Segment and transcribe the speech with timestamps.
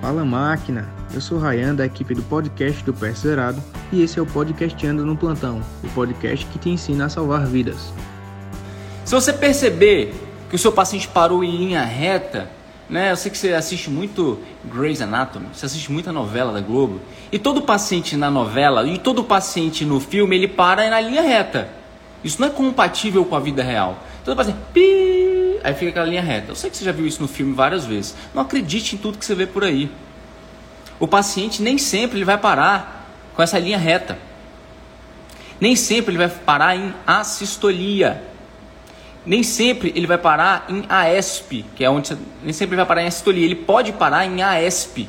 [0.00, 4.22] Fala máquina, eu sou Rayan da equipe do podcast do PS Zerado e esse é
[4.22, 7.92] o podcast Ando no Plantão, o podcast que te ensina a salvar vidas.
[9.04, 10.14] Se você perceber
[10.48, 12.50] que o seu paciente parou em linha reta,
[12.88, 13.12] né?
[13.12, 16.98] Eu sei que você assiste muito Grey's Anatomy, você assiste muita novela da Globo,
[17.30, 21.68] e todo paciente na novela e todo paciente no filme ele para na linha reta.
[22.24, 23.98] Isso não é compatível com a vida real.
[24.24, 24.80] Todo paciente, pi,
[25.62, 26.50] aí fica aquela linha reta.
[26.50, 28.14] Eu sei que você já viu isso no filme várias vezes.
[28.34, 29.90] Não acredite em tudo que você vê por aí.
[30.98, 34.18] O paciente nem sempre ele vai parar com essa linha reta.
[35.60, 38.22] Nem sempre ele vai parar em assistolia.
[39.24, 42.86] Nem sempre ele vai parar em AESP, que é onde você, nem sempre ele vai
[42.86, 43.44] parar em assistolia.
[43.44, 45.08] Ele pode parar em AESP,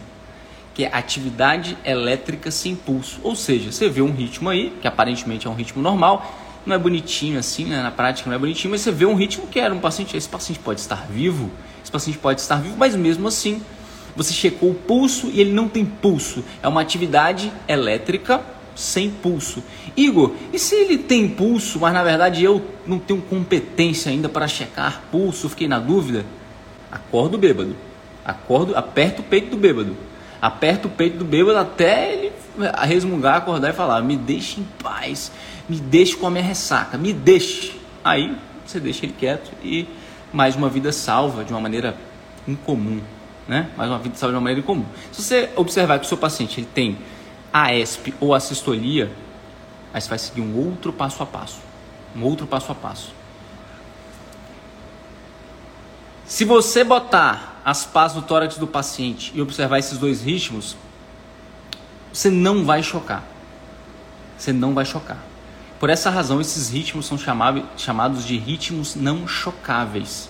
[0.74, 3.22] que é atividade elétrica sem pulso.
[3.24, 6.30] Ou seja, você vê um ritmo aí, que aparentemente é um ritmo normal,
[6.66, 7.81] não é bonitinho assim, né?
[7.81, 10.30] na prática não é bonitinho, mas você vê um ritmo que era um paciente, esse
[10.30, 11.50] paciente pode estar vivo,
[11.81, 13.62] esse paciente pode estar vivo, mas mesmo assim
[14.16, 16.44] você checou o pulso e ele não tem pulso.
[16.62, 18.42] É uma atividade elétrica
[18.76, 19.64] sem pulso.
[19.95, 24.48] Igor, e se ele tem pulso, mas na verdade eu não tenho competência ainda para
[24.48, 26.25] checar pulso, fiquei na dúvida?
[26.92, 27.75] Acorda o bêbado.
[28.23, 29.96] Acordo, aperta o peito do bêbado.
[30.42, 32.14] Aperta o peito do bêbado até
[32.58, 35.32] ele resmungar, acordar e falar: "Me deixe em paz"
[35.72, 37.80] me deixe com a minha ressaca, me deixe.
[38.04, 39.88] Aí você deixa ele quieto e
[40.34, 41.96] mais uma vida salva de uma maneira
[42.46, 43.02] incomum,
[43.48, 43.70] né?
[43.78, 44.86] Mais uma vida salva de uma maneira incomum.
[45.14, 46.98] Se você observar que o seu paciente ele tem
[47.54, 49.09] AESP ou assistolia,
[49.94, 51.59] aí você vai seguir um outro passo a passo,
[52.16, 53.14] um outro passo a passo.
[56.25, 60.75] Se você botar as pás no tórax do paciente e observar esses dois ritmos,
[62.12, 63.24] você não vai chocar.
[64.38, 65.20] Você não vai chocar.
[65.80, 67.18] Por essa razão, esses ritmos são
[67.78, 70.30] chamados de ritmos não chocáveis.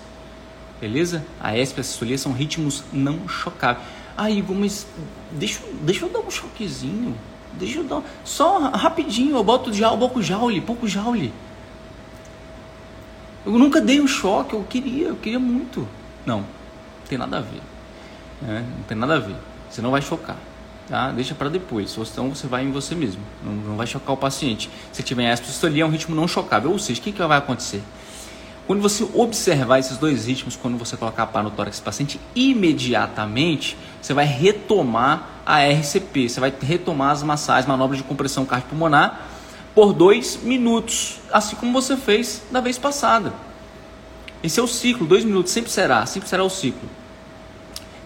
[0.80, 1.26] Beleza?
[1.40, 3.86] A ESP e a sistolia são ritmos não chocáveis.
[4.18, 4.86] Ah, Igor, mas
[5.32, 7.16] deixa, deixa eu dar um choquezinho.
[7.54, 8.02] Deixa eu dar.
[8.24, 11.34] Só rapidinho, eu boto já, pouco jaule, pouco jaule.
[13.46, 15.88] Eu nunca dei um choque, eu queria, eu queria muito.
[16.26, 16.48] Não, não
[17.10, 17.62] tem nada a ver.
[18.42, 18.66] Né?
[18.78, 19.36] Não tem nada a ver.
[19.70, 20.38] Você não vai chocar
[20.92, 21.10] tá?
[21.12, 24.70] Deixa para depois, senão você vai em você mesmo, não, não vai chocar o paciente.
[24.92, 27.38] Se tiver essa sistolia, é um ritmo não chocável, ou seja, o que, que vai
[27.38, 27.82] acontecer?
[28.68, 32.20] Quando você observar esses dois ritmos, quando você colocar a pá no tórax do paciente,
[32.36, 39.30] imediatamente você vai retomar a RCP, você vai retomar as massagens, manobras de compressão cardiopulmonar
[39.74, 43.34] por dois minutos, assim como você fez da vez passada.
[44.44, 46.90] Esse é o ciclo, dois minutos, sempre será, sempre será o ciclo.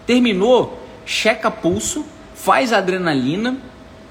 [0.06, 2.04] Terminou, checa pulso,
[2.46, 3.56] faz a adrenalina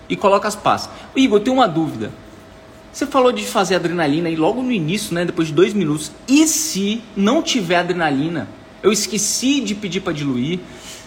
[0.09, 0.89] e coloca as pás.
[1.15, 2.11] Igor, eu tenho uma dúvida.
[2.91, 6.11] Você falou de fazer adrenalina e logo no início, né, depois de dois minutos.
[6.27, 8.49] E se não tiver adrenalina?
[8.83, 10.59] Eu esqueci de pedir para diluir.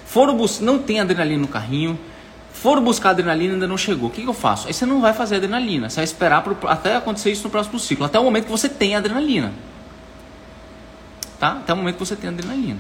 [0.06, 1.98] Foram bus não tem adrenalina no carrinho.
[2.50, 4.08] Foram buscar adrenalina ainda não chegou.
[4.08, 4.66] O que, que, eu faço?
[4.66, 5.90] Aí você não vai fazer adrenalina.
[5.90, 8.06] Você vai esperar pro, até acontecer isso no próximo ciclo.
[8.06, 9.52] Até o momento que você tem adrenalina.
[11.38, 11.52] Tá?
[11.52, 12.78] Até o momento que você tem adrenalina.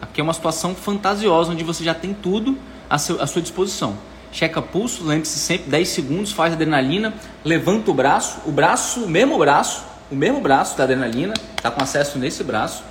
[0.00, 2.58] Aqui é uma situação fantasiosa onde você já tem tudo
[2.94, 3.96] à, seu, à sua disposição.
[4.30, 7.12] Checa pulso, lembre-se sempre 10 segundos, faz adrenalina,
[7.44, 11.82] levanta o braço, o braço, o mesmo braço, o mesmo braço da adrenalina, está com
[11.82, 12.84] acesso nesse braço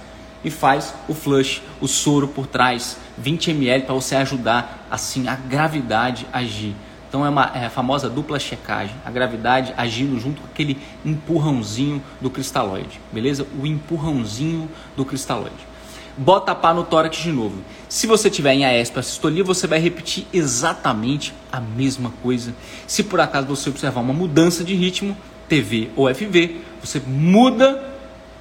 [0.44, 5.36] e faz o flush, o soro por trás, 20 ml para você ajudar assim a
[5.36, 6.76] gravidade agir.
[7.08, 12.02] Então é, uma, é a famosa dupla checagem, a gravidade agindo junto com aquele empurrãozinho
[12.20, 13.46] do cristalóide, beleza?
[13.62, 15.73] O empurrãozinho do cristalóide
[16.18, 17.62] bota a pá no tórax de novo.
[17.90, 22.54] Se você tiver em AES sistolia, você vai repetir exatamente a mesma coisa.
[22.88, 25.18] Se por acaso você observar uma mudança de ritmo,
[25.48, 27.84] TV ou FV, você muda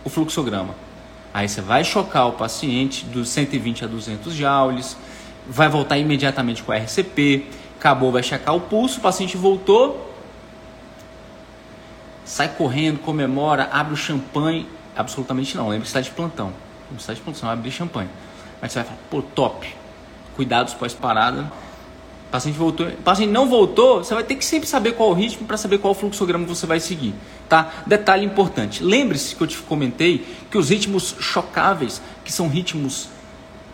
[0.04, 0.74] o fluxograma.
[1.34, 4.96] Aí você vai chocar o paciente dos 120 a 200 joules,
[5.48, 7.46] vai voltar imediatamente com a RCP,
[7.78, 10.14] acabou, vai checar o pulso, o paciente voltou,
[12.24, 14.68] sai correndo, comemora, abre o champanhe.
[14.94, 16.52] Absolutamente não, lembre que está de plantão
[16.92, 18.08] publicidade de produção, vai abrir champanhe.
[18.60, 19.74] Mas você vai falar, pô, top.
[20.36, 21.50] Cuidados pós-parada.
[22.30, 25.58] paciente voltou, paciente não voltou, você vai ter que sempre saber qual o ritmo para
[25.58, 27.14] saber qual fluxograma você vai seguir,
[27.46, 27.70] tá?
[27.86, 33.10] Detalhe importante, lembre-se que eu te comentei que os ritmos chocáveis, que são ritmos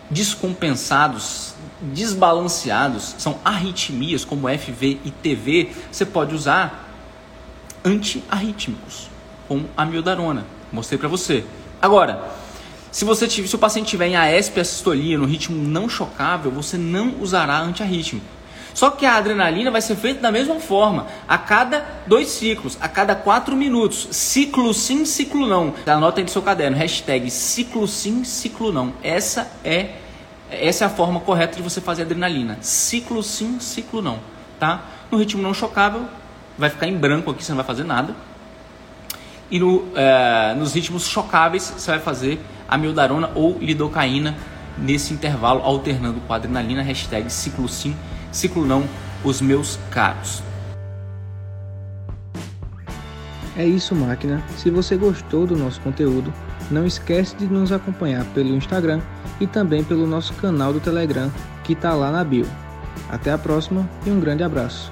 [0.09, 6.89] descompensados, desbalanceados, são arritmias como FV e TV, você pode usar
[7.85, 9.09] antiarrítmicos,
[9.47, 10.45] como a miodarona.
[10.71, 11.45] Mostrei para você.
[11.81, 12.29] Agora,
[12.91, 16.51] se, você tiver, se o paciente tiver em ASP e assistolia no ritmo não chocável,
[16.51, 18.39] você não usará antiarrítmico.
[18.73, 22.87] Só que a adrenalina vai ser feita da mesma forma, a cada dois ciclos, a
[22.87, 24.07] cada quatro minutos.
[24.11, 25.73] Ciclo sim, ciclo não.
[25.85, 28.93] Anota aí no seu caderno, hashtag ciclo sim, ciclo não.
[29.03, 29.95] Essa é,
[30.49, 32.57] essa é a forma correta de você fazer adrenalina.
[32.61, 34.19] Ciclo sim, ciclo não.
[34.59, 34.83] Tá?
[35.11, 36.05] No ritmo não chocável,
[36.57, 38.15] vai ficar em branco aqui, você não vai fazer nada.
[39.51, 44.35] E no, é, nos ritmos chocáveis, você vai fazer amiodarona ou lidocaína
[44.77, 47.95] nesse intervalo, alternando com adrenalina, hashtag ciclo sim,
[48.31, 48.83] ciclo não,
[49.23, 50.41] os meus caros.
[53.57, 54.41] É isso, máquina.
[54.55, 56.33] Se você gostou do nosso conteúdo,
[56.71, 59.01] não esquece de nos acompanhar pelo Instagram
[59.39, 61.29] e também pelo nosso canal do Telegram,
[61.63, 62.47] que está lá na bio.
[63.09, 64.91] Até a próxima e um grande abraço.